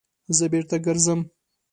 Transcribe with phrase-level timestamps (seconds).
[0.37, 1.21] _زه بېرته ګرځم.